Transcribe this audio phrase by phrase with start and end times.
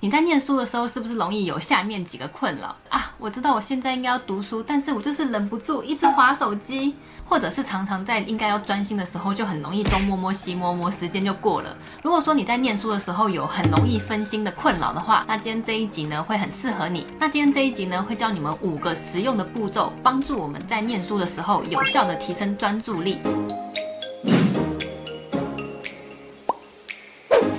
[0.00, 3.12] 你在念书的时候，是不是容易有下面几个困扰啊？
[3.18, 11.76] 我知道我现在应该要读书，但是我就是忍不住一直滑手机，或者是常常在应该要专心的时候，就很容易东摸摸西摸摸，时间就过了。
[12.04, 17.04] 如果说你在念书的时候有很容易分心的困扰的话，那今天这一集呢会很适合你。
[17.18, 23.18] 那今天这一集呢会教你们五个实用的步骤，帮助我们在念书的时候有效的提升专注力。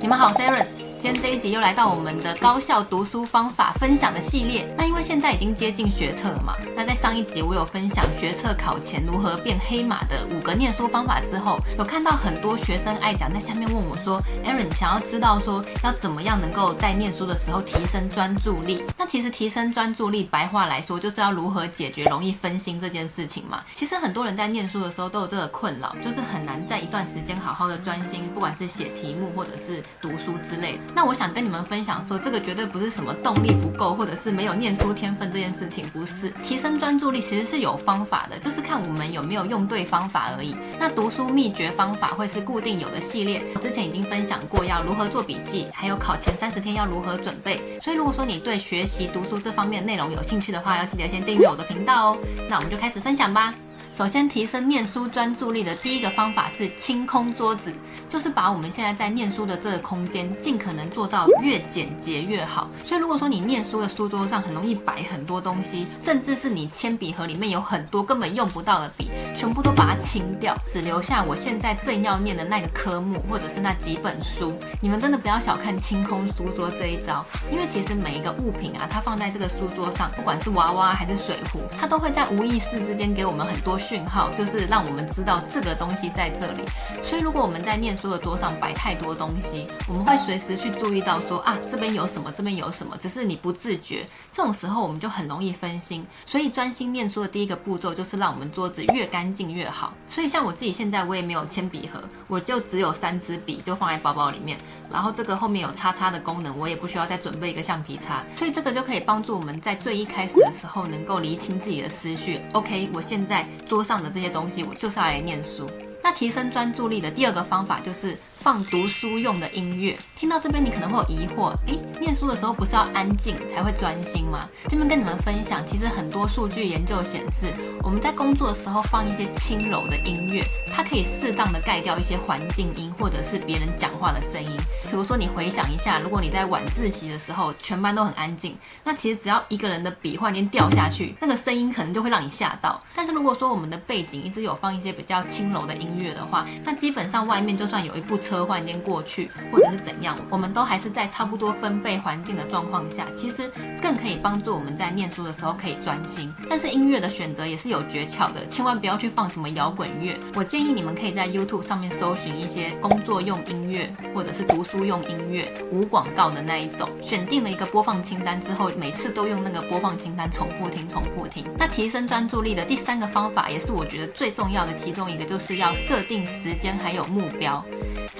[0.00, 0.81] 你们好，Saren。
[1.02, 4.72] 今天这一集又来到我们的高效读书方法分享的系列。
[4.78, 18.84] 那因为现在已经接近学测了嘛，那在上一集我有分享学测考前如何变黑马的五个念书方法之后，有看到很多学生爱讲，在下面问我说：“Aaron，想要知道说要怎么样能够在念书的时候提升专注力。
[18.96, 23.64] 那其实提升专注力，白话来说就是要如何解决容易分心这件事情嘛。
[23.74, 30.91] 其实很多人在念书的时候都有这个困扰，就是很难在一段时间好好的专心，不管是写题目或者是读书之类的。
[30.94, 36.28] 那我想跟你们分享说，这个绝对不是什么动力不够，或者是没有念书天分这件事情，不是。
[36.42, 40.54] 提升专注力其实是有方法的，就是看我们有没有用对方法而已。
[40.78, 47.78] 那读书秘诀方法会是固定有的系列，我之前已经分享过要如何做笔记，还有考前三十天要如何准备。
[47.82, 52.18] 所以如果说你对学习读书这方面内容有兴趣的话，要记得先订阅我的频道哦。
[52.48, 53.54] 那我们就开始分享吧。
[53.94, 57.70] 首先，提升念书专注力的第一个方法是清空桌子，
[58.12, 62.68] 就是把我们现在在念书的这个空间尽可能做到越简洁越好。
[62.84, 69.08] 所以，如果说你念书的书桌上很容易摆很多东西，甚至是你铅笔盒里面有很多根本用不到的笔，
[69.42, 74.56] 全部都把它清掉，只留下我现在正要念的那个科目或者是那几本书。
[74.80, 83.76] 你们真的不要小看清空书桌这一招，因为其实每一个物品啊，它放在这个书桌上，不管是娃娃还是水壶，它都会在无意识之间给我们很多。
[83.76, 86.62] 讯号就是让我们知道这个东西在这里，
[87.04, 94.06] 所以如果我们在念书的桌上摆太多东西，我们会随时去注意到说啊，这边有什么，这边有什么，只是你不自觉。
[94.30, 99.94] 这种时候我们就很容易分心，所以专心念书的第一个步骤就是让我们桌子越干净越好。
[100.10, 104.58] 所以像我自己现在我也没有铅笔盒，我就只有三支笔，就放在包包里面。
[104.90, 112.40] 然后这个后面有叉叉的功能，我也不需要再准备一个橡皮擦，所以这个就可以帮助我们在最一开始的时候能够理清自己的思绪。
[112.52, 115.68] OK，我现在桌上的这些东西，我就是要来念书。
[116.02, 118.16] 那提升专注力的第二个方法就是。
[118.42, 124.48] 放读书用的音乐，听到这边你可能会有疑惑，诶，念书的时候不是要安静才会专心吗？
[124.64, 127.54] 这边跟你们分享，其实很多数据研究显示，
[127.84, 134.50] 我们在工作的时候放一些轻柔的音乐，它可以适当的盖掉一些环境音或者是别人讲话的声音。
[134.90, 142.82] 比如说你回想一下，如果你在晚自习的时候全班都很安静，那其实只要一个人的笔忽然间掉下去，那个声音可能就会让你吓到。
[142.92, 148.31] 但是如果说我们的背景一直有放一些比较轻柔的音乐的话，那基本上外面就算有一部车。
[148.32, 153.50] 车忽然间过去，或者是怎样，我们都还是在差不多分贝环境的状况下，其实
[153.82, 156.32] 更可以帮助我们在念书的时候可以专心。
[156.48, 160.18] 但是音乐的选择也是有诀窍的，千万不要去放什么摇滚乐。
[160.34, 166.88] 我建议你们可以在 YouTube 上面搜寻一些工作用音乐，或者是读书用音乐，无广告的那一种。
[167.02, 171.44] 选定了一个播放清单之后，每次都用那个播放清单重复听，重复听。
[171.58, 177.62] 那提升专注力的第三个方法，也是我觉得最重要的其中一个，就是要设定时间还有目标。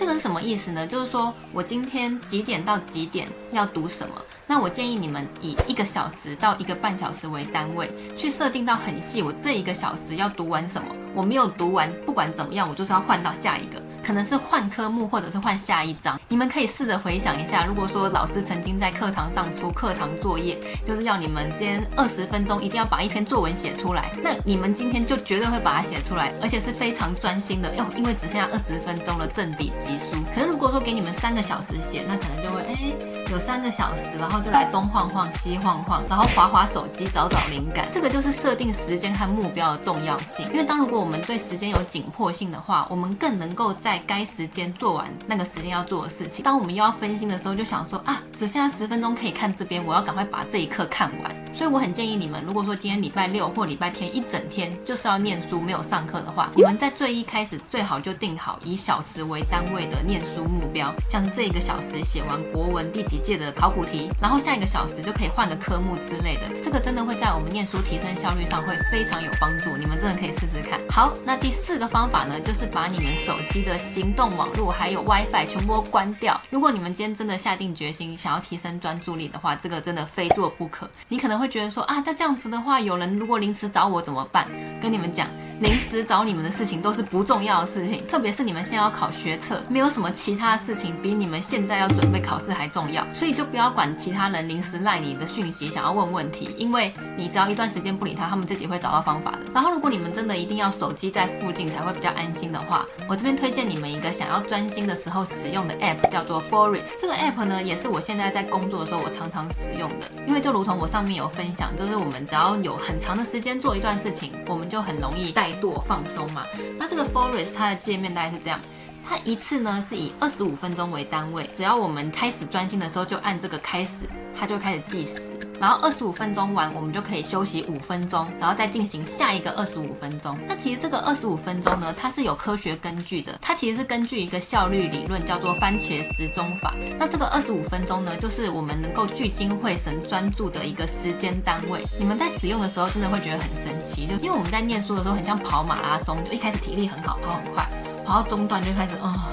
[0.03, 0.85] 这个是什么意思呢？
[0.85, 4.17] 就是说我今天几点到几点要读什么？
[4.49, 9.23] 那我建议你们以一个小时到一个半小时为单位，去设定到很细。
[9.23, 10.89] 我这一个小时要读完什么？
[11.15, 13.81] 我没有读完，不管怎么样，我就是要换到下一个。
[14.05, 16.21] 可能是换科目，或者是换下一章。
[16.29, 27.75] 你们可以试着回想一下，如果说老师曾经在课堂上出课堂作业，就是要你们今天二十分钟一定要把一篇作文写出来，那你们今天就绝对会把它写出来，而且是非常专心的。
[27.77, 30.19] 哟，因为只剩下二十分钟了，正笔疾书。
[30.35, 37.89] 可是如果说给你们三个小时写，那可能就会诶，有三个小时，然后就来东晃晃西晃晃，然后划划手机找找灵感。
[37.91, 40.47] 这个就是设定时间和目标的重要性。
[40.53, 46.45] 因为当如果我们对时间有紧迫性的话，我们更能够在该时间做完那个时间要做的事情。
[46.45, 51.55] 当我们又要分心的时候，就想说啊，只剩下十分钟可以看这边，我要赶快把这一课看完。
[51.55, 66.43] 所以我很建议你们，如果说今天礼拜六或礼拜天一整天就是要念书，没有上课的话，你们在最一开始最好就定好以小时为单位的念书目标，像这一个小时写完国文第几届的考古题，然后下一个小时就可以换个科目之类的。
[66.63, 70.81] 这个真的会在我们念书提升效率上会非常有帮助，你们真的可以试试看。
[70.91, 76.39] 好，那第四个方法呢，就是把你们手机的行动网络还有 WiFi 全部关掉。
[76.51, 80.89] 如果你们今天真的下定决心想要提升专注力的话，这个真的非做不可。
[81.09, 84.47] 你可能会觉得说啊，那这样子的话，有人如果临时找我怎么办？
[84.81, 85.29] 跟你们讲，
[85.61, 93.07] 临时找你们的事情都是不重要的事情，特别是你们现在要考学测，没有什么其他的事情比你们现在要准备考试还重要。
[93.13, 99.39] 所以就不要管其他人临时赖你的讯息，想要问问题，因为你只要一段时间不理他，他们自己会找到方法的。
[99.55, 106.93] 然后如果你们真的一定要手机在附近才会比较安心的话，我这边推荐你们一个想要专心的时候使用的 app，叫做 Forest。
[107.01, 116.47] 这个 app 呢，也是我现在在工作的时候我常常使用的，因为就如同我上面有分享，就是我们只要有很长的时间做一段事情，我们就很容易怠惰放松嘛。
[116.79, 118.59] 那这个 Forest 它的界面大概是这样。
[119.09, 124.07] 它一次呢是以二十五分钟为单位，只要我们开始专心的时候，就按这个开始，
[124.39, 125.21] 它就开始计时。
[125.61, 130.37] 然后二十五分钟完，我们就可以休息五分钟，然后再进行下一个二十五分钟。
[130.49, 136.75] 那其实这个二十五分钟呢，它是有科学根据的，它其实是根据一个效率理论，叫做番茄时钟法。
[136.99, 141.85] 那这个二十五分钟呢，就是我们能够聚精会神专注的一个时间单位。
[141.97, 147.67] 你们在使用的时候，真的会觉得很神奇，就因为我们在念书的时候，很像跑马拉松，就一开始体力很好，跑很快。
[148.05, 149.29] 跑到中段就开始啊、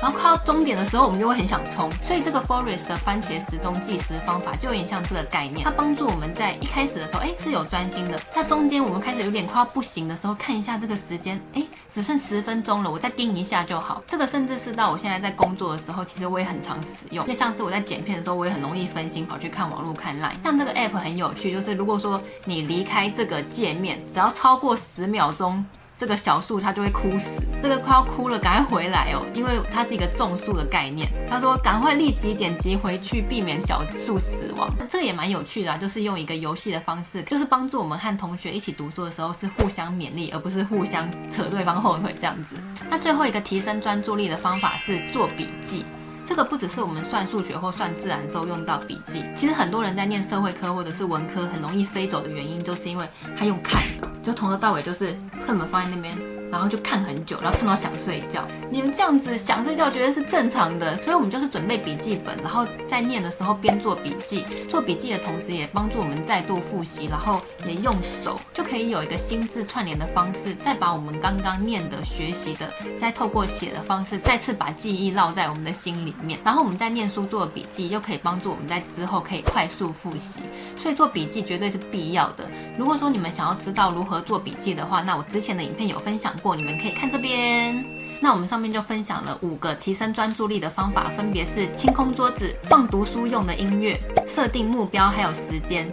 [0.00, 1.90] 然后快到终点的时候，我们就会很想冲。
[2.02, 8.16] 所以这个 Forest 的番茄时钟计时方法就有点像这个概念，它帮助我们在一开始的时候，哎，是有专心的。
[8.32, 14.02] 在中间我们开始有点快要不行的时候，看一下这个时间，哎，只剩十分钟了，我再盯一下就好。
[14.06, 17.26] 这个甚至是到我现在在工作的时候，其实我也很常使用。
[17.26, 20.42] 就像是我在剪片的时候，我也很容易分心，跑去看网络看 Line。
[20.44, 25.64] 像这个 App 很有趣，就是如果说你离开这个界面，只要超过十秒钟。
[25.98, 31.08] 这个小树它就会枯死，这个快要枯了，赶快回来哦，因为它是一个种树的概念。
[31.28, 34.72] 他说赶快立即点击回去，避免小树死亡。
[34.88, 42.56] 这个也蛮有趣的啊，就是用一个游戏的方式，就是帮助我们和同学一起读书的时候是互相勉励，而不是互相扯对方后腿这样子。
[42.88, 45.84] 那最后一个提升专注力的方法是做笔记。
[46.24, 55.06] 这个不只是我们算数学或算自然的时候用到笔记，其实很多人在念社会科或者是文科很容易飞走的原因，就是因为他用看的，就从头到尾就是
[55.46, 56.37] 课本放在那边。
[56.50, 58.46] 然后就看很久，然后看到想睡觉。
[58.70, 60.96] 你们这样子想睡觉，绝对是正常的。
[60.98, 64.44] 所以，我们就是准备笔记本，然后在念的时候边做笔记。
[64.68, 76.38] 做笔记的同时，也帮助我们再度复习，然后也用手就可以有一个心智串联的方式，再把我们刚刚念的、学习的，再透过写的方式，再次把记忆烙在我们的心里面。
[76.44, 80.40] 然后我们在念书做笔记，又可以帮助我们在之后可以快速复习。
[80.76, 82.44] 所以做笔记绝对是必要的。
[82.78, 87.84] 如果说你们想要知道如何做笔记的话，那我之前的影片有分享过，你们可以看这边。
[88.20, 95.88] 那我们上面就分享了五个提升专注力的方法，分别是清空桌子、放读书用的音乐、设定目标还有时间。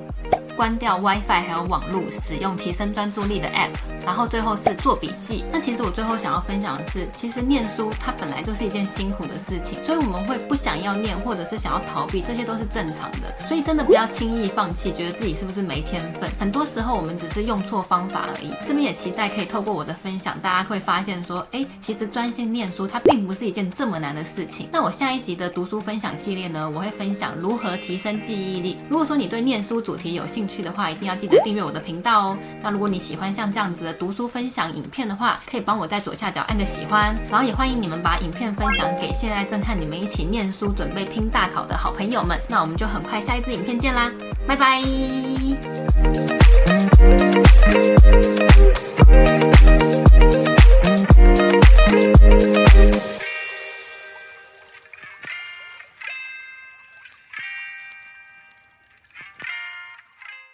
[0.56, 3.75] 关掉 WiFi 还有网络，使用提升专注力的 App，
[4.06, 5.44] 然后最后是做笔记。
[5.52, 13.48] 那其实我最后想要分享的是，其实念书它本来就是一件辛苦的事情，所以我们会不想要念，或者是想要逃避，这些都是正常的。
[13.48, 16.30] 所以真的不要轻易放弃，觉得自己是不是没天分。
[16.40, 18.54] 很多时候我们只是用错方法而已。
[18.68, 24.68] 这边也期待可以透过我的分享，大家会发现说，哎，其实专心念书它并不是一件这么难的事情。
[24.72, 28.78] 那我下一集的读书分享系列呢，我会分享如何提升记忆力。
[28.90, 32.38] 如果说你对念书主题有兴趣，的话，一定要记得订阅我的频道哦。
[32.62, 42.39] 那如果你喜欢像这样子的读书分享影片的话，可以帮我在左下角按个喜欢，然后也欢迎你们把影片分享给现在正和你们一起念书、准备拼大考的好朋友们。
[42.50, 44.12] 那我们就很快下一支影片见啦，
[44.47, 44.81] 拜拜。